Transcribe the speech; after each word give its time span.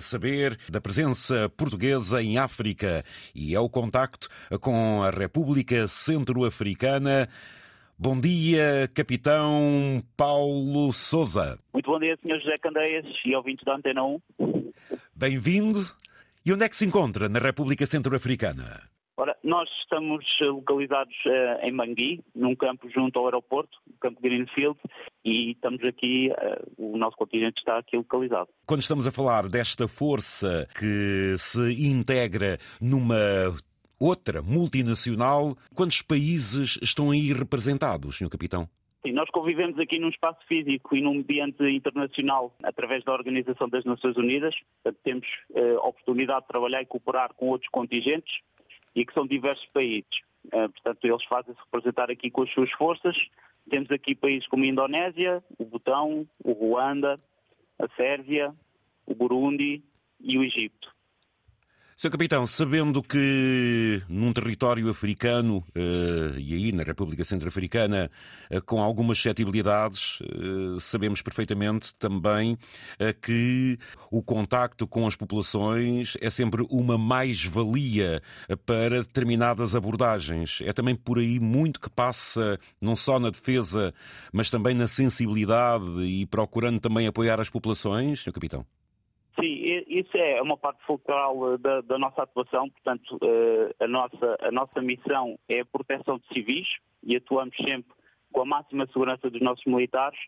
saber 0.00 0.58
da 0.68 0.80
presença 0.80 1.48
portuguesa 1.56 2.20
em 2.20 2.36
África 2.36 3.04
e 3.32 3.54
é 3.54 3.60
o 3.60 3.68
contacto 3.68 4.28
com 4.60 5.04
a 5.04 5.10
República 5.10 5.86
Centro-Africana. 5.86 7.28
Bom 7.96 8.18
dia, 8.18 8.90
capitão 8.92 10.02
Paulo 10.16 10.92
Souza. 10.92 11.60
Muito 11.72 11.88
bom 11.88 12.00
dia, 12.00 12.18
Sr. 12.20 12.40
José 12.40 12.58
Candeias 12.58 13.06
e 13.24 13.36
ouvintes 13.36 13.64
da 13.64 13.76
Antena 13.76 14.02
1. 14.02 14.20
Bem-vindo. 15.14 15.86
E 16.44 16.52
onde 16.52 16.64
é 16.64 16.68
que 16.68 16.76
se 16.76 16.84
encontra 16.84 17.28
na 17.28 17.38
República 17.38 17.86
Centro-Africana? 17.86 18.93
Nós 19.44 19.68
estamos 19.82 20.24
localizados 20.40 21.14
uh, 21.26 21.66
em 21.66 21.76
Bangui, 21.76 22.24
num 22.34 22.56
campo 22.56 22.88
junto 22.88 23.18
ao 23.18 23.26
aeroporto, 23.26 23.78
o 23.86 23.98
campo 24.00 24.18
Greenfield, 24.22 24.78
e 25.22 25.50
estamos 25.50 25.84
aqui, 25.84 26.30
uh, 26.30 26.72
o 26.78 26.96
nosso 26.96 27.14
contingente 27.14 27.58
está 27.58 27.76
aqui 27.76 27.94
localizado. 27.94 28.48
Quando 28.64 28.80
estamos 28.80 29.06
a 29.06 29.12
falar 29.12 29.46
desta 29.46 29.86
força 29.86 30.66
que 30.74 31.34
se 31.36 31.86
integra 31.86 32.56
numa 32.80 33.54
outra 34.00 34.40
multinacional, 34.40 35.54
quantos 35.74 36.00
países 36.00 36.78
estão 36.80 37.10
aí 37.10 37.30
representados, 37.30 38.16
Sr. 38.16 38.30
Capitão? 38.30 38.66
Sim, 39.06 39.12
nós 39.12 39.28
convivemos 39.28 39.78
aqui 39.78 39.98
num 39.98 40.08
espaço 40.08 40.40
físico 40.48 40.96
e 40.96 41.02
num 41.02 41.18
ambiente 41.18 41.62
internacional 41.64 42.56
através 42.62 43.04
da 43.04 43.12
Organização 43.12 43.68
das 43.68 43.84
Nações 43.84 44.16
Unidas. 44.16 44.54
Temos 45.02 45.26
uh, 45.50 45.86
oportunidade 45.86 46.40
de 46.40 46.48
trabalhar 46.48 46.80
e 46.80 46.86
cooperar 46.86 47.34
com 47.34 47.48
outros 47.50 47.68
contingentes 47.70 48.32
e 48.94 49.04
que 49.04 49.12
são 49.12 49.26
diversos 49.26 49.66
países. 49.72 50.10
Uh, 50.46 50.68
portanto, 50.70 51.04
eles 51.04 51.24
fazem-se 51.24 51.60
representar 51.60 52.10
aqui 52.10 52.30
com 52.30 52.42
as 52.42 52.52
suas 52.52 52.70
forças. 52.72 53.16
Temos 53.68 53.90
aqui 53.90 54.14
países 54.14 54.46
como 54.48 54.64
a 54.64 54.66
Indonésia, 54.66 55.42
o 55.58 55.64
Butão, 55.64 56.26
o 56.42 56.52
Ruanda, 56.52 57.18
a 57.78 57.88
Sérvia, 57.96 58.54
o 59.06 59.14
Burundi 59.14 59.82
e 60.20 60.38
o 60.38 60.44
Egito. 60.44 60.93
Sr. 61.96 62.10
Capitão, 62.10 62.44
sabendo 62.44 63.00
que 63.00 64.02
num 64.08 64.32
território 64.32 64.88
africano, 64.90 65.58
uh, 65.58 66.36
e 66.36 66.52
aí 66.52 66.72
na 66.72 66.82
República 66.82 67.24
Centro-Africana, 67.24 68.10
uh, 68.50 68.60
com 68.64 68.82
algumas 68.82 69.16
suscetibilidades, 69.16 70.18
uh, 70.20 70.80
sabemos 70.80 71.22
perfeitamente 71.22 71.94
também 71.94 72.58
que 73.22 73.78
o 74.10 74.22
contacto 74.22 74.86
com 74.88 75.06
as 75.06 75.14
populações 75.14 76.16
é 76.20 76.30
sempre 76.30 76.66
uma 76.68 76.98
mais-valia 76.98 78.20
para 78.66 79.02
determinadas 79.02 79.74
abordagens. 79.74 80.60
É 80.64 80.72
também 80.72 80.96
por 80.96 81.18
aí 81.18 81.38
muito 81.38 81.80
que 81.80 81.90
passa, 81.90 82.58
não 82.80 82.96
só 82.96 83.20
na 83.20 83.30
defesa, 83.30 83.94
mas 84.32 84.50
também 84.50 84.74
na 84.74 84.88
sensibilidade 84.88 86.00
e 86.02 86.26
procurando 86.26 86.80
também 86.80 87.06
apoiar 87.06 87.40
as 87.40 87.50
populações, 87.50 88.22
Sr. 88.22 88.32
Capitão? 88.32 88.66
Isso 89.94 90.16
é 90.16 90.42
uma 90.42 90.56
parte 90.56 90.84
fulcral 90.84 91.54
eh, 91.54 91.58
da, 91.58 91.80
da 91.82 91.96
nossa 91.96 92.24
atuação, 92.24 92.68
portanto, 92.68 93.16
eh, 93.22 93.84
a 93.84 93.86
nossa, 93.86 94.36
a 94.40 94.50
nossa 94.50 94.82
missão 94.82 95.38
é 95.48 95.60
a 95.60 95.64
proteção 95.64 96.18
de 96.18 96.26
civis 96.34 96.66
e 97.04 97.14
atuamos 97.14 97.54
sempre 97.56 97.94
com 98.32 98.40
a 98.40 98.44
máxima 98.44 98.88
segurança 98.88 99.30
dos 99.30 99.40
nossos 99.40 99.64
militares, 99.64 100.18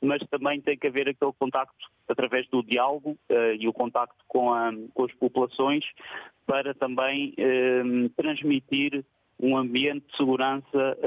mas 0.00 0.26
também 0.30 0.62
tem 0.62 0.78
que 0.78 0.86
haver 0.86 1.10
aquele 1.10 1.34
contacto 1.38 1.86
através 2.08 2.48
do 2.48 2.62
diálogo 2.62 3.10
uh, 3.28 3.52
e 3.58 3.68
o 3.68 3.74
contacto 3.74 4.24
com, 4.26 4.54
a, 4.54 4.72
com, 4.94 5.04
as 5.04 5.12
populações 5.12 5.84
para 6.46 6.72
também 6.72 7.34
transmitir 8.16 9.04
um 9.38 9.58
ambiente 9.58 10.06
de 10.10 10.16
segurança 10.16 10.98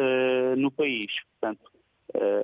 no 0.56 0.72
país. 0.72 1.12
Portanto, 1.42 1.72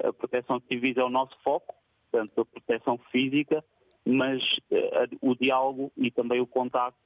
a 0.03 0.11
proteção 0.11 0.57
de 0.57 0.65
civis 0.65 0.97
é 0.97 1.03
o 1.03 1.09
nosso 1.09 1.37
foco, 1.41 1.75
portanto, 2.11 2.41
a 2.41 2.45
proteção 2.45 2.97
física, 3.11 3.63
mas 4.05 4.41
uh, 4.71 5.17
o 5.21 5.35
diálogo 5.35 5.91
e 5.97 6.11
também 6.11 6.39
o 6.39 6.47
contacto 6.47 6.99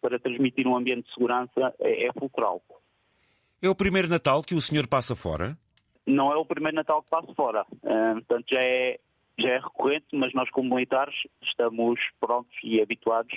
para 0.00 0.18
transmitir 0.18 0.66
um 0.66 0.76
ambiente 0.76 1.06
de 1.06 1.14
segurança 1.14 1.74
é, 1.80 2.06
é 2.06 2.12
fulcral. 2.12 2.62
É 3.60 3.68
o 3.68 3.74
primeiro 3.74 4.08
Natal 4.08 4.42
que 4.42 4.54
o 4.54 4.60
senhor 4.60 4.86
passa 4.86 5.16
fora? 5.16 5.56
Não 6.06 6.30
é 6.32 6.36
o 6.36 6.44
primeiro 6.44 6.76
Natal 6.76 7.02
que 7.02 7.10
passo 7.10 7.34
fora. 7.34 7.64
Uh, 7.82 8.14
portanto, 8.14 8.46
já 8.50 8.60
é, 8.60 8.98
já 9.38 9.48
é 9.48 9.58
recorrente, 9.58 10.06
mas 10.12 10.32
nós, 10.34 10.48
como 10.50 10.74
militares, 10.74 11.14
estamos 11.42 11.98
prontos 12.20 12.56
e 12.62 12.80
habituados 12.80 13.34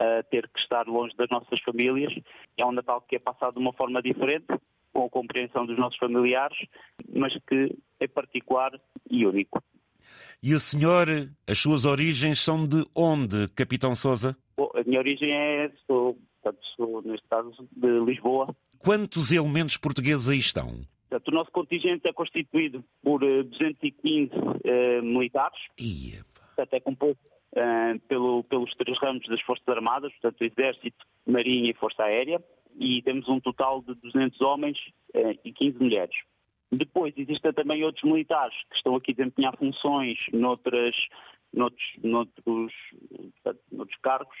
a 0.00 0.22
ter 0.24 0.48
que 0.48 0.60
estar 0.60 0.86
longe 0.86 1.14
das 1.16 1.28
nossas 1.28 1.60
famílias. 1.60 2.12
É 2.56 2.64
um 2.64 2.72
Natal 2.72 3.00
que 3.02 3.16
é 3.16 3.18
passado 3.18 3.54
de 3.54 3.60
uma 3.60 3.72
forma 3.72 4.00
diferente, 4.00 4.46
com 4.92 5.04
a 5.04 5.10
compreensão 5.10 5.66
dos 5.66 5.78
nossos 5.78 5.98
familiares, 5.98 6.56
mas 7.14 7.36
que 7.46 7.76
é 8.00 8.08
particular 8.08 8.72
e 9.10 9.26
único. 9.26 9.62
E 10.42 10.54
o 10.54 10.60
senhor, 10.60 11.08
as 11.46 11.58
suas 11.58 11.84
origens 11.84 12.38
são 12.40 12.66
de 12.66 12.84
onde, 12.94 13.48
Capitão 13.48 13.96
Souza? 13.96 14.36
Bom, 14.56 14.70
a 14.74 14.82
minha 14.84 14.98
origem 14.98 15.32
é, 15.32 15.70
sou, 15.86 16.18
portanto, 16.42 16.64
sou, 16.76 17.02
neste 17.02 17.26
caso, 17.28 17.68
de 17.72 17.98
Lisboa. 18.00 18.54
Quantos 18.78 19.32
elementos 19.32 19.76
portugueses 19.76 20.28
aí 20.28 20.38
estão? 20.38 20.80
Portanto, 21.08 21.28
o 21.28 21.34
nosso 21.34 21.50
contingente 21.50 22.08
é 22.08 22.12
constituído 22.12 22.84
por 23.02 23.20
215 23.20 24.32
uh, 24.34 24.38
uh, 24.38 25.02
militares. 25.02 25.58
Ia. 25.78 26.24
Portanto, 26.54 26.74
é 26.74 26.80
composto 26.80 27.20
uh, 27.54 27.98
pelo, 28.08 28.44
pelos 28.44 28.74
três 28.74 28.98
ramos 28.98 29.26
das 29.28 29.40
Forças 29.42 29.66
Armadas, 29.68 30.12
portanto, 30.20 30.42
Exército, 30.42 31.06
Marinha 31.26 31.70
e 31.70 31.74
Força 31.74 32.02
Aérea. 32.02 32.42
E 32.78 33.00
temos 33.02 33.26
um 33.28 33.40
total 33.40 33.80
de 33.80 33.94
200 33.94 34.38
homens 34.42 34.76
e 35.42 35.50
15 35.50 35.78
mulheres. 35.78 36.14
Depois 36.72 37.14
existem 37.16 37.52
também 37.52 37.84
outros 37.84 38.04
militares 38.04 38.54
que 38.70 38.76
estão 38.76 38.96
aqui 38.96 39.12
a 39.12 39.14
desempenhar 39.14 39.56
funções 39.56 40.18
noutras, 40.32 40.94
noutros, 41.52 41.84
noutros, 42.02 42.72
noutros 43.70 43.98
cargos. 44.02 44.36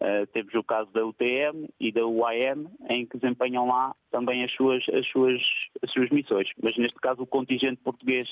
Uh, 0.00 0.26
temos 0.32 0.52
o 0.54 0.62
caso 0.62 0.90
da 0.92 1.06
UTM 1.06 1.68
e 1.80 1.90
da 1.92 2.04
UAM, 2.04 2.66
em 2.90 3.06
que 3.06 3.16
desempenham 3.16 3.66
lá 3.66 3.94
também 4.10 4.44
as 4.44 4.52
suas, 4.52 4.84
as 4.88 5.06
suas, 5.08 5.40
as 5.82 5.90
suas 5.92 6.10
missões. 6.10 6.48
Mas 6.62 6.76
neste 6.76 6.98
caso 7.00 7.22
o 7.22 7.26
contingente 7.26 7.80
português 7.82 8.28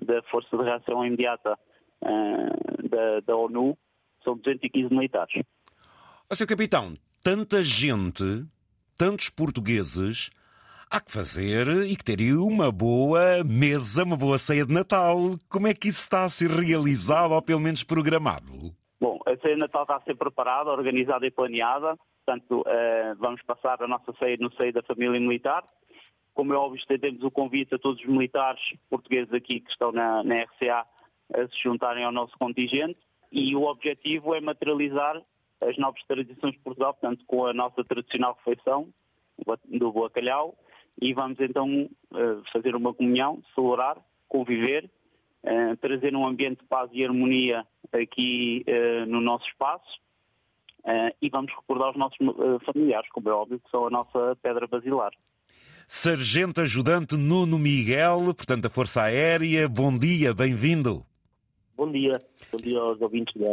da 0.00 0.22
Força 0.24 0.56
de 0.56 0.62
Reação 0.62 1.04
Imediata 1.04 1.58
uh, 2.02 2.88
da, 2.88 3.20
da 3.20 3.36
ONU 3.36 3.76
são 4.24 4.36
215 4.36 4.94
militares. 4.94 5.42
Ó, 6.30 6.34
Sr. 6.34 6.46
Capitão, 6.46 6.94
tanta 7.22 7.62
gente, 7.62 8.46
tantos 8.96 9.28
portugueses, 9.28 10.30
há 10.90 11.00
que 11.00 11.12
fazer 11.12 11.68
e 11.86 11.96
que 11.96 12.04
ter 12.04 12.18
uma 12.36 12.72
boa 12.72 13.44
mesa, 13.44 14.02
uma 14.02 14.16
boa 14.16 14.36
ceia 14.36 14.66
de 14.66 14.74
Natal. 14.74 15.16
Como 15.48 15.68
é 15.68 15.72
que 15.72 15.88
isso 15.88 16.00
está 16.00 16.24
a 16.24 16.28
ser 16.28 16.50
realizado 16.50 17.32
ou 17.32 17.40
pelo 17.40 17.60
menos 17.60 17.84
programado? 17.84 18.74
Bom, 19.00 19.20
a 19.24 19.36
ceia 19.36 19.54
de 19.54 19.60
Natal 19.60 19.82
está 19.82 19.96
a 19.96 20.00
ser 20.00 20.16
preparada, 20.16 20.70
organizada 20.70 21.24
e 21.24 21.30
planeada. 21.30 21.96
Portanto, 22.26 22.60
uh, 22.60 23.16
vamos 23.18 23.40
passar 23.42 23.80
a 23.80 23.86
nossa 23.86 24.12
ceia 24.18 24.36
no 24.40 24.52
seio 24.54 24.72
da 24.72 24.82
família 24.82 25.20
militar. 25.20 25.64
Como 26.34 26.52
é 26.52 26.56
óbvio, 26.56 26.80
estendemos 26.80 27.22
o 27.22 27.30
convite 27.30 27.74
a 27.74 27.78
todos 27.78 28.00
os 28.00 28.08
militares 28.08 28.60
portugueses 28.88 29.32
aqui 29.32 29.60
que 29.60 29.70
estão 29.70 29.92
na, 29.92 30.24
na 30.24 30.42
RCA 30.42 30.84
a 31.34 31.46
se 31.46 31.62
juntarem 31.62 32.04
ao 32.04 32.12
nosso 32.12 32.36
contingente. 32.36 32.98
E 33.30 33.54
o 33.54 33.62
objetivo 33.62 34.34
é 34.34 34.40
materializar 34.40 35.22
as 35.60 35.76
novas 35.78 36.02
tradições 36.04 36.52
de 36.52 36.58
Portugal, 36.60 36.94
portanto, 36.94 37.24
com 37.26 37.46
a 37.46 37.52
nossa 37.52 37.84
tradicional 37.84 38.36
refeição 38.38 38.88
do 39.68 39.92
bacalhau, 39.92 40.56
e 41.00 41.14
vamos 41.14 41.38
então 41.40 41.88
eh, 42.14 42.38
fazer 42.52 42.76
uma 42.76 42.92
comunhão, 42.92 43.42
celebrar, 43.54 43.96
conviver, 44.28 44.90
eh, 45.42 45.76
trazer 45.76 46.14
um 46.14 46.26
ambiente 46.26 46.60
de 46.60 46.66
paz 46.66 46.90
e 46.92 47.04
harmonia 47.04 47.66
aqui 47.92 48.62
eh, 48.66 49.06
no 49.06 49.20
nosso 49.20 49.46
espaço 49.46 50.00
e 51.20 51.28
vamos 51.28 51.52
recordar 51.52 51.90
os 51.90 51.96
nossos 51.98 52.16
familiares, 52.64 53.06
como 53.10 53.28
é 53.28 53.32
óbvio, 53.32 53.60
que 53.60 53.70
são 53.70 53.86
a 53.86 53.90
nossa 53.90 54.34
pedra 54.42 54.66
basilar. 54.66 55.12
Sargento 55.86 56.62
Ajudante 56.62 57.18
Nuno 57.18 57.58
Miguel, 57.58 58.18
portanto, 58.34 58.62
da 58.62 58.70
Força 58.70 59.02
Aérea, 59.02 59.68
bom 59.68 59.94
dia, 59.94 60.32
bem-vindo. 60.32 61.04
Bom 61.76 61.92
dia, 61.92 62.22
bom 62.50 62.58
dia 62.58 62.78
aos 62.78 62.98
ouvintes 63.02 63.34
da. 63.34 63.46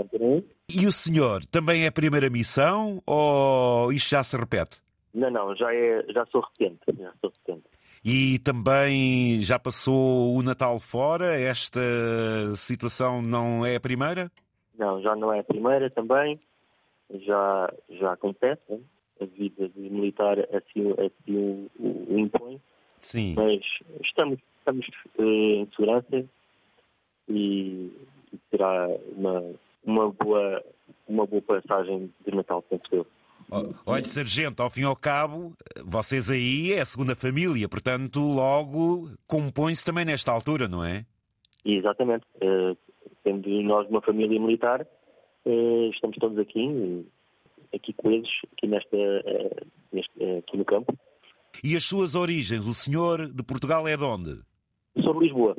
E 0.73 0.87
o 0.87 0.91
senhor, 0.91 1.43
também 1.45 1.83
é 1.83 1.87
a 1.87 1.91
primeira 1.91 2.29
missão 2.29 3.03
ou 3.05 3.91
isto 3.91 4.09
já 4.09 4.23
se 4.23 4.37
repete? 4.37 4.81
Não, 5.13 5.31
não, 5.31 5.55
já, 5.55 5.73
é, 5.73 6.05
já 6.09 6.25
sou 6.27 6.41
recente. 6.41 6.79
Já 6.97 7.13
sou 7.21 7.31
recente. 7.31 7.65
E 8.03 8.39
também 8.39 9.41
já 9.41 9.59
passou 9.59 10.35
o 10.35 10.41
Natal 10.41 10.79
fora? 10.79 11.39
Esta 11.39 11.81
situação 12.55 13.21
não 13.21 13.65
é 13.65 13.75
a 13.75 13.79
primeira? 13.79 14.31
Não, 14.77 15.01
já 15.01 15.15
não 15.15 15.33
é 15.33 15.39
a 15.39 15.43
primeira 15.43 15.89
também. 15.89 16.39
Já, 17.25 17.73
já 17.89 18.13
acontece. 18.13 18.81
A 19.19 19.25
vida 19.25 19.67
de 19.69 19.89
militar 19.89 20.37
assim, 20.39 20.91
assim 20.91 21.37
o, 21.37 21.69
o 22.13 22.19
impõe. 22.19 22.61
Sim. 22.99 23.33
Mas 23.35 23.61
estamos, 24.03 24.39
estamos 24.59 24.87
uh, 25.17 25.23
em 25.23 25.67
segurança 25.75 26.25
e 27.27 27.91
será 28.49 28.87
uma, 29.15 29.53
uma, 29.83 30.09
boa, 30.11 30.63
uma 31.07 31.25
boa 31.25 31.41
passagem 31.41 32.13
de 32.25 32.35
Natal, 32.35 32.61
penso 32.61 32.83
eu. 32.91 33.07
Olha, 33.85 34.03
Sargento, 34.03 34.61
ao 34.61 34.69
fim 34.69 34.81
e 34.81 34.85
ao 34.85 34.95
cabo, 34.95 35.53
vocês 35.85 36.29
aí 36.29 36.73
é 36.73 36.81
a 36.81 36.85
segunda 36.85 37.15
família, 37.15 37.67
portanto, 37.69 38.19
logo 38.19 39.09
compõe-se 39.25 39.85
também 39.85 40.03
nesta 40.03 40.31
altura, 40.31 40.67
não 40.67 40.83
é? 40.83 41.05
Exatamente. 41.63 42.25
Uh, 42.35 42.77
tendo 43.23 43.49
nós 43.63 43.87
uma 43.89 44.01
família 44.01 44.39
militar, 44.39 44.85
Uh, 45.47 45.89
estamos 45.93 46.17
todos 46.17 46.37
aqui, 46.37 47.07
aqui 47.73 47.93
coesos, 47.93 48.29
aqui, 48.51 48.67
nesta, 48.67 48.97
uh, 48.97 49.67
neste, 49.93 50.11
aqui 50.39 50.57
no 50.57 50.65
campo. 50.65 50.93
E 51.63 51.73
as 51.73 51.85
suas 51.85 52.15
origens? 52.15 52.67
O 52.67 52.73
senhor 52.73 53.31
de 53.31 53.43
Portugal 53.43 53.87
é 53.87 53.95
de 53.95 54.03
onde? 54.03 54.41
Sou 55.01 55.13
de 55.13 55.25
Lisboa, 55.25 55.55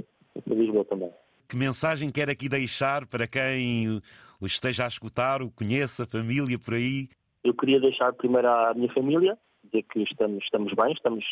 de 0.47 0.55
Lisboa 0.55 0.85
também. 0.85 1.11
Que 1.49 1.57
mensagem 1.57 2.11
quer 2.11 2.29
aqui 2.29 2.51
deixar 2.51 3.07
para 3.07 3.27
quem 3.27 4.03
o 4.39 4.45
esteja 4.45 4.85
a 4.85 4.89
escutar, 4.89 5.41
o 5.41 5.51
conheça, 5.51 6.03
a 6.03 6.07
família 6.07 6.59
por 6.59 6.75
aí? 6.75 7.09
Eu 7.49 7.55
queria 7.55 7.81
deixar 7.81 8.13
primeiro 8.13 8.47
à 8.47 8.75
minha 8.75 8.93
família, 8.93 9.39
dizer 9.65 9.83
que 9.85 10.03
estamos, 10.03 10.45
estamos 10.45 10.71
bem, 10.75 10.93
estamos, 10.93 11.25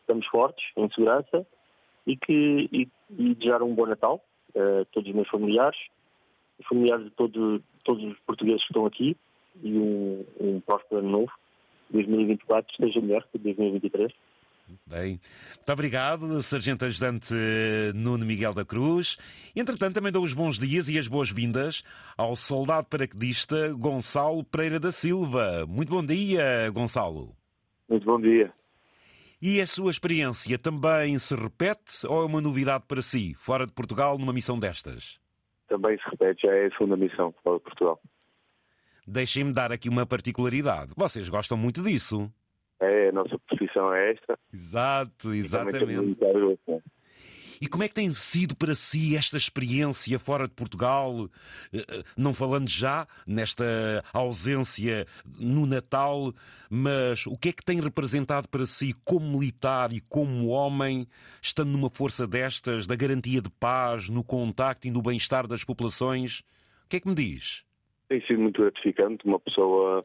estamos 0.00 0.26
fortes, 0.28 0.64
em 0.78 0.88
segurança, 0.88 1.46
e 2.06 2.16
que 2.16 2.70
e, 2.72 2.88
e 3.10 3.34
desejar 3.34 3.62
um 3.62 3.74
bom 3.74 3.84
Natal 3.84 4.24
a 4.56 4.86
todos 4.86 5.10
os 5.10 5.14
meus 5.14 5.28
familiares, 5.28 5.78
familiares 6.66 7.04
de 7.04 7.10
todo, 7.10 7.62
todos 7.84 8.02
os 8.02 8.18
portugueses 8.20 8.62
que 8.62 8.68
estão 8.72 8.86
aqui, 8.86 9.14
e 9.62 9.76
um, 9.76 10.24
um 10.40 10.60
próspero 10.60 11.00
ano 11.00 11.10
novo. 11.10 11.32
2024 11.90 12.72
esteja 12.72 13.02
melhor 13.02 13.22
que 13.30 13.36
2023. 13.36 14.10
Bem, 14.86 15.20
muito 15.56 15.72
obrigado, 15.72 16.42
Sargento 16.42 16.84
Ajudante 16.84 17.34
Nuno 17.94 18.24
Miguel 18.24 18.52
da 18.52 18.64
Cruz. 18.64 19.16
Entretanto, 19.54 19.94
também 19.94 20.12
dou 20.12 20.22
os 20.22 20.34
bons 20.34 20.58
dias 20.58 20.88
e 20.88 20.98
as 20.98 21.08
boas-vindas 21.08 21.82
ao 22.16 22.34
soldado 22.36 22.86
paraquedista 22.88 23.72
Gonçalo 23.72 24.44
Pereira 24.44 24.80
da 24.80 24.92
Silva. 24.92 25.66
Muito 25.66 25.90
bom 25.90 26.04
dia, 26.04 26.70
Gonçalo. 26.70 27.34
Muito 27.88 28.04
bom 28.04 28.20
dia. 28.20 28.52
E 29.40 29.60
a 29.60 29.66
sua 29.66 29.90
experiência 29.90 30.56
também 30.56 31.18
se 31.18 31.34
repete 31.34 32.06
ou 32.06 32.22
é 32.22 32.26
uma 32.26 32.40
novidade 32.40 32.84
para 32.86 33.02
si, 33.02 33.34
fora 33.34 33.66
de 33.66 33.72
Portugal, 33.72 34.16
numa 34.16 34.32
missão 34.32 34.58
destas? 34.58 35.20
Também 35.68 35.98
se 35.98 36.04
repete, 36.08 36.42
já 36.46 36.52
é 36.52 36.66
a 36.66 36.70
segunda 36.70 36.96
missão 36.96 37.34
fora 37.42 37.58
de 37.58 37.64
Portugal. 37.64 38.00
Deixem-me 39.06 39.52
dar 39.52 39.72
aqui 39.72 39.88
uma 39.88 40.06
particularidade. 40.06 40.92
Vocês 40.96 41.28
gostam 41.28 41.58
muito 41.58 41.82
disso. 41.82 42.32
É, 42.82 43.10
a 43.10 43.12
nossa 43.12 43.38
profissão 43.38 43.94
é 43.94 44.10
esta. 44.10 44.36
Exato, 44.52 45.32
exatamente. 45.32 46.18
E, 47.60 47.68
como 47.68 47.84
é 47.84 47.88
que 47.88 47.94
tem 47.94 48.12
sido 48.12 48.56
para 48.56 48.74
si 48.74 49.16
esta 49.16 49.36
experiência 49.36 50.18
fora 50.18 50.48
de 50.48 50.54
Portugal? 50.54 51.28
Eh, 51.72 51.78
eh, 51.88 52.02
não 52.16 52.34
falando 52.34 52.68
já 52.68 53.06
nesta 53.24 54.02
ausência 54.12 55.06
no 55.38 55.64
Natal, 55.64 56.34
mas 56.68 57.24
o 57.24 57.38
que 57.38 57.50
é 57.50 57.52
que 57.52 57.64
tem 57.64 57.80
representado 57.80 58.48
para 58.48 58.66
si 58.66 58.92
como 59.04 59.38
militar 59.38 59.92
e 59.92 60.00
como 60.00 60.48
homem, 60.48 61.06
estando 61.40 61.70
numa 61.70 61.88
força 61.88 62.26
destas, 62.26 62.88
da 62.88 62.96
garantia 62.96 63.40
de 63.40 63.50
paz, 63.60 64.08
no 64.08 64.24
contacto 64.24 64.88
e 64.88 64.90
no 64.90 65.00
bem-estar 65.00 65.46
das 65.46 65.62
populações? 65.62 66.40
O 66.84 66.88
que 66.88 66.96
é 66.96 67.00
que 67.00 67.08
me 67.08 67.14
diz? 67.14 67.64
Tem 68.08 68.20
sido 68.26 68.40
muito 68.40 68.60
gratificante. 68.60 69.24
Uma 69.24 69.38
pessoa 69.38 70.04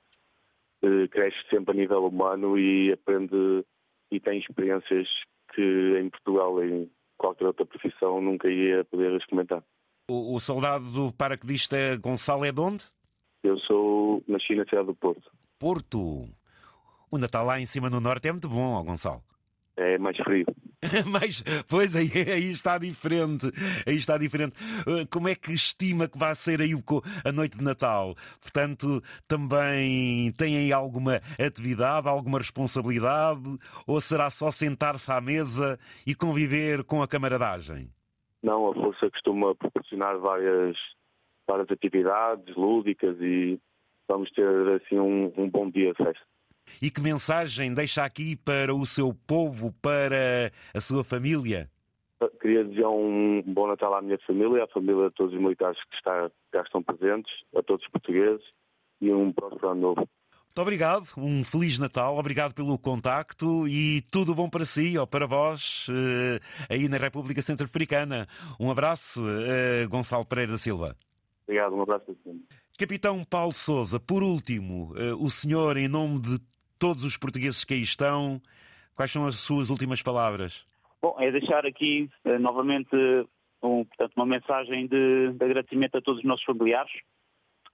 cresce 1.11 1.37
sempre 1.49 1.71
a 1.71 1.77
nível 1.77 2.05
humano 2.05 2.57
e 2.57 2.91
aprende 2.91 3.63
e 4.11 4.19
tem 4.19 4.39
experiências 4.39 5.07
que 5.53 5.97
em 5.99 6.09
Portugal, 6.09 6.63
em 6.63 6.89
qualquer 7.17 7.47
outra 7.47 7.65
profissão, 7.65 8.21
nunca 8.21 8.49
ia 8.49 8.85
poder 8.85 9.15
experimentar. 9.17 9.63
O, 10.09 10.35
o 10.35 10.39
soldado 10.39 10.85
do 10.91 11.11
paraquedista 11.11 11.77
Gonçalo 11.97 12.45
é 12.45 12.51
de 12.51 12.61
onde? 12.61 12.85
Eu 13.43 13.57
sou 13.59 14.23
nasci 14.27 14.55
na 14.55 14.63
cidade 14.65 14.87
do 14.87 14.95
Porto. 14.95 15.29
Porto. 15.59 16.25
O 17.11 17.17
Natal 17.17 17.45
lá 17.45 17.59
em 17.59 17.65
cima 17.65 17.89
no 17.89 17.99
Norte 17.99 18.27
é 18.27 18.31
muito 18.31 18.49
bom, 18.49 18.73
ó 18.73 18.83
Gonçalo. 18.83 19.21
É 19.75 19.97
mais 19.97 20.17
frio. 20.17 20.45
Mas, 21.11 21.43
pois, 21.69 21.95
aí, 21.95 22.09
aí, 22.31 22.49
está 22.51 22.77
diferente. 22.77 23.47
Aí 23.85 23.95
está 23.95 24.17
diferente. 24.17 24.55
Uh, 24.81 25.07
como 25.11 25.27
é 25.27 25.35
que 25.35 25.53
estima 25.53 26.07
que 26.07 26.17
vai 26.17 26.33
ser 26.35 26.61
aí 26.61 26.71
a 27.23 27.31
noite 27.31 27.57
de 27.57 27.63
Natal? 27.63 28.15
Portanto, 28.41 29.01
também 29.27 30.31
tem 30.33 30.57
aí 30.57 30.73
alguma 30.73 31.21
atividade, 31.39 32.07
alguma 32.07 32.37
responsabilidade? 32.37 33.57
Ou 33.85 33.99
será 34.01 34.29
só 34.29 34.51
sentar-se 34.51 35.11
à 35.11 35.21
mesa 35.21 35.79
e 36.05 36.15
conviver 36.15 36.83
com 36.83 37.01
a 37.01 37.07
camaradagem? 37.07 37.89
Não, 38.43 38.69
a 38.69 38.73
Força 38.73 39.09
costuma 39.11 39.55
proporcionar 39.55 40.17
várias, 40.19 40.77
várias 41.47 41.69
atividades 41.71 42.55
lúdicas 42.55 43.17
e 43.19 43.59
vamos 44.07 44.31
ter 44.31 44.47
assim 44.75 44.99
um, 44.99 45.33
um 45.37 45.49
bom 45.49 45.69
dia 45.69 45.91
de 45.91 45.97
festa. 45.97 46.36
E 46.81 46.89
que 46.89 47.01
mensagem 47.01 47.73
deixa 47.73 48.03
aqui 48.03 48.35
para 48.35 48.73
o 48.73 48.85
seu 48.85 49.13
povo, 49.13 49.73
para 49.81 50.51
a 50.73 50.79
sua 50.79 51.03
família? 51.03 51.69
Queria 52.41 52.63
desejar 52.63 52.89
um 52.89 53.43
bom 53.45 53.67
Natal 53.67 53.93
à 53.93 54.01
minha 54.01 54.17
família, 54.25 54.63
à 54.63 54.67
família 54.67 55.09
de 55.09 55.15
todos 55.15 55.33
os 55.33 55.39
militares 55.39 55.77
que 55.89 55.95
está, 55.95 56.31
cá 56.51 56.61
estão 56.61 56.81
presentes, 56.81 57.31
a 57.55 57.61
todos 57.61 57.85
os 57.85 57.91
portugueses 57.91 58.43
e 58.99 59.11
um 59.11 59.31
próximo 59.31 59.69
ano 59.69 59.81
novo. 59.81 60.09
Muito 60.57 60.61
obrigado, 60.65 61.05
um 61.17 61.43
Feliz 61.43 61.77
Natal, 61.77 62.17
obrigado 62.17 62.55
pelo 62.55 62.79
contacto 62.79 63.67
e 63.67 64.01
tudo 64.11 64.33
bom 64.33 64.49
para 64.49 64.65
si 64.65 64.97
ou 64.97 65.05
para 65.05 65.27
vós 65.27 65.85
eh, 65.91 66.39
aí 66.67 66.89
na 66.89 66.97
República 66.97 67.43
Centro-Africana. 67.43 68.27
Um 68.59 68.71
abraço, 68.71 69.21
eh, 69.29 69.85
Gonçalo 69.85 70.25
Pereira 70.25 70.53
da 70.53 70.57
Silva. 70.57 70.95
Obrigado, 71.43 71.75
um 71.75 71.83
abraço. 71.83 72.17
Capitão 72.75 73.23
Paulo 73.23 73.53
Souza, 73.53 73.99
por 73.99 74.23
último, 74.23 74.93
eh, 74.97 75.13
o 75.13 75.29
senhor, 75.29 75.77
em 75.77 75.87
nome 75.87 76.19
de 76.21 76.39
todos 76.79 77.03
os 77.03 77.17
portugueses 77.17 77.63
que 77.63 77.73
aí 77.73 77.81
estão. 77.81 78.41
Quais 78.95 79.11
são 79.11 79.25
as 79.25 79.35
suas 79.35 79.69
últimas 79.69 80.01
palavras? 80.01 80.65
Bom, 81.01 81.15
é 81.19 81.31
deixar 81.31 81.65
aqui 81.65 82.09
uh, 82.25 82.39
novamente 82.39 82.95
um, 83.61 83.85
portanto, 83.85 84.13
uma 84.15 84.25
mensagem 84.25 84.87
de, 84.87 85.33
de, 85.33 85.45
agradecimento 85.45 85.97
a 85.97 86.01
todos 86.01 86.19
os 86.19 86.25
nossos 86.25 86.43
familiares 86.43 86.91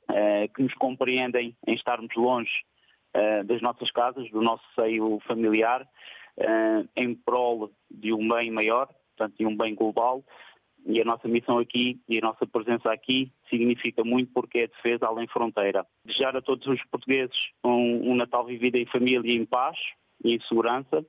uh, 0.09 0.53
que 0.53 0.61
nos 0.61 0.73
compreendem 0.75 1.55
em 1.65 1.73
estarmos 1.75 2.13
longe 2.15 2.51
uh, 3.15 3.43
das 3.45 3.61
nossas 3.61 3.89
casas, 3.91 4.29
do 4.31 4.41
nosso 4.41 4.63
seio 4.75 5.19
familiar, 5.27 5.87
em 6.95 7.13
prol 7.13 7.71
de 7.91 8.11
um 8.11 8.27
bem 8.27 8.49
maior, 8.49 8.87
portanto, 9.15 9.37
de 9.37 9.45
um 9.45 9.55
bem 9.55 9.75
global. 9.75 10.23
E 10.85 11.01
a 11.01 11.05
nossa 11.05 11.27
missão 11.27 11.59
aqui 11.59 11.99
e 12.09 12.17
a 12.17 12.21
nossa 12.21 12.45
presença 12.45 12.91
aqui 12.91 13.31
significa 13.49 14.03
muito 14.03 14.31
porque 14.33 14.59
é 14.59 14.67
defesa 14.67 15.07
além 15.07 15.27
fronteira. 15.27 15.85
Desejar 16.05 16.35
a 16.35 16.41
todos 16.41 16.65
os 16.67 16.83
portugueses 16.85 17.35
um, 17.63 18.11
um 18.11 18.15
Natal 18.15 18.45
vivido 18.45 18.75
em 18.75 18.85
família 18.85 19.31
e 19.31 19.37
em 19.37 19.45
paz 19.45 19.77
e 20.23 20.35
em 20.35 20.41
segurança 20.41 21.05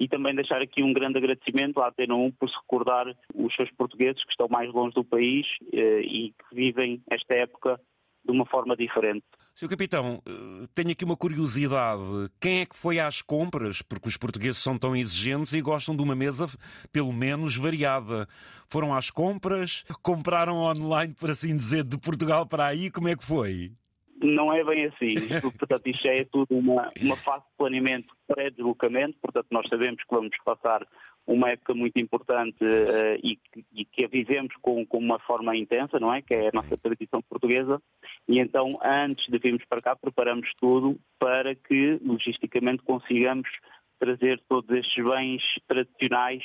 e 0.00 0.08
também 0.08 0.34
deixar 0.34 0.62
aqui 0.62 0.82
um 0.82 0.92
grande 0.92 1.18
agradecimento 1.18 1.80
à 1.80 1.88
Atena 1.88 2.14
1 2.14 2.32
por 2.32 2.48
se 2.48 2.56
recordar 2.56 3.06
os 3.34 3.54
seus 3.54 3.70
portugueses 3.72 4.22
que 4.24 4.30
estão 4.30 4.48
mais 4.48 4.72
longe 4.72 4.94
do 4.94 5.04
país 5.04 5.46
eh, 5.72 6.00
e 6.00 6.30
que 6.30 6.54
vivem 6.54 7.02
esta 7.10 7.34
época 7.34 7.80
de 8.24 8.30
uma 8.30 8.46
forma 8.46 8.76
diferente. 8.76 9.24
Sr. 9.58 9.70
Capitão, 9.70 10.22
eh, 10.24 10.68
tenho 10.72 10.92
aqui 10.92 11.04
uma 11.04 11.16
curiosidade. 11.16 12.30
Quem 12.40 12.60
é 12.60 12.64
que 12.64 12.76
foi 12.76 13.00
às 13.00 13.20
compras? 13.20 13.82
Porque 13.82 14.08
os 14.08 14.16
portugueses 14.16 14.58
são 14.58 14.78
tão 14.78 14.94
exigentes 14.94 15.52
e 15.52 15.60
gostam 15.60 15.96
de 15.96 16.00
uma 16.00 16.14
mesa, 16.14 16.46
pelo 16.92 17.12
menos, 17.12 17.56
variada. 17.56 18.28
Foram 18.68 18.94
às 18.94 19.10
compras? 19.10 19.84
Compraram 20.00 20.58
online, 20.58 21.12
por 21.12 21.28
assim 21.28 21.56
dizer, 21.56 21.82
de 21.82 21.98
Portugal 21.98 22.46
para 22.46 22.66
aí? 22.66 22.88
Como 22.88 23.08
é 23.08 23.16
que 23.16 23.24
foi? 23.24 23.72
Não 24.22 24.52
é 24.52 24.62
bem 24.62 24.84
assim. 24.84 25.14
Portanto, 25.58 25.88
isto 25.88 26.06
é 26.06 26.24
tudo 26.24 26.56
uma, 26.56 26.92
uma 27.02 27.16
fase 27.16 27.42
de 27.42 27.56
planeamento 27.58 28.14
pré-deslocamento. 28.28 29.18
Portanto, 29.20 29.48
nós 29.50 29.68
sabemos 29.68 30.00
que 30.04 30.14
vamos 30.14 30.36
passar 30.44 30.86
uma 31.28 31.50
época 31.50 31.74
muito 31.74 31.98
importante 31.98 32.64
uh, 32.64 33.20
e, 33.22 33.38
e, 33.74 33.84
que 33.84 34.04
a 34.04 34.08
vivemos 34.08 34.54
com, 34.62 34.84
com, 34.86 34.96
uma 34.96 35.18
forma 35.18 35.54
intensa, 35.54 36.00
não 36.00 36.12
é? 36.12 36.22
Que 36.22 36.34
é 36.34 36.48
a 36.48 36.54
nossa 36.54 36.76
tradição 36.78 37.20
portuguesa. 37.20 37.80
E 38.26 38.38
então, 38.38 38.78
antes 38.82 39.26
de 39.28 39.38
virmos 39.38 39.62
para 39.66 39.82
cá, 39.82 39.94
preparamos 39.94 40.48
tudo 40.58 40.98
para 41.18 41.54
que, 41.54 42.00
logisticamente, 42.02 42.82
consigamos 42.82 43.48
trazer 43.98 44.40
todos 44.48 44.74
estes 44.74 45.04
bens 45.04 45.42
tradicionais 45.66 46.42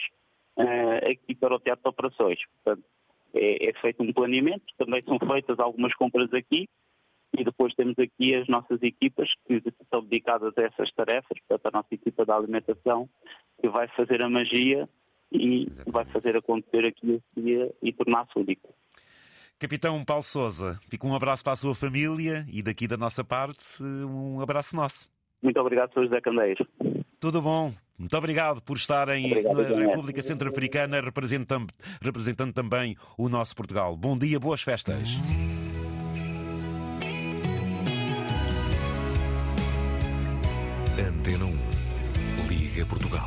uh, 0.57 1.09
aqui 1.09 1.33
para 1.33 1.55
o 1.55 1.59
Teatro 1.59 1.83
de 1.83 1.89
Operações. 1.89 2.39
Portanto, 2.63 2.85
é, 3.33 3.69
é 3.69 3.73
feito 3.79 4.03
um 4.03 4.11
planeamento, 4.11 4.65
também 4.77 5.01
são 5.03 5.17
feitas 5.17 5.59
algumas 5.59 5.93
compras 5.95 6.31
aqui, 6.33 6.67
e 7.37 7.43
depois 7.43 7.73
temos 7.73 7.97
aqui 7.97 8.35
as 8.35 8.47
nossas 8.47 8.81
equipas 8.81 9.29
que 9.47 9.55
estão 9.81 10.03
dedicadas 10.03 10.53
a 10.57 10.61
essas 10.61 10.91
tarefas, 10.93 11.37
portanto, 11.47 11.73
a 11.73 11.77
nossa 11.77 11.93
equipa 11.93 12.25
da 12.25 12.35
alimentação, 12.35 13.09
que 13.59 13.67
vai 13.69 13.87
fazer 13.89 14.21
a 14.21 14.29
magia 14.29 14.87
e 15.31 15.63
Exatamente. 15.63 15.91
vai 15.91 16.05
fazer 16.05 16.37
acontecer 16.37 16.85
aqui 16.85 17.11
esse 17.11 17.43
dia 17.45 17.73
e 17.81 17.91
tornar-se 17.91 18.37
único. 18.37 18.73
Capitão 19.59 20.03
Paulo 20.03 20.23
Souza, 20.23 20.79
fica 20.89 21.07
um 21.07 21.15
abraço 21.15 21.43
para 21.43 21.53
a 21.53 21.55
sua 21.55 21.73
família 21.73 22.45
e 22.51 22.61
daqui 22.61 22.87
da 22.87 22.97
nossa 22.97 23.23
parte, 23.23 23.81
um 23.81 24.41
abraço 24.41 24.75
nosso. 24.75 25.11
Muito 25.41 25.59
obrigado, 25.59 25.93
Sr. 25.93 26.03
José 26.03 26.21
Candeiro. 26.21 26.67
Tudo 27.19 27.41
bom. 27.41 27.73
Muito 27.97 28.17
obrigado 28.17 28.61
por 28.61 28.75
estarem 28.75 29.25
obrigado, 29.25 29.75
na 29.75 29.85
República 29.87 30.21
Centro-Africana 30.21 30.99
representando, 30.99 31.71
representando 32.01 32.53
também 32.53 32.95
o 33.17 33.29
nosso 33.29 33.55
Portugal. 33.55 33.95
Bom 33.95 34.17
dia, 34.17 34.39
boas 34.39 34.61
festas. 34.61 35.09
Portugal. 42.85 43.23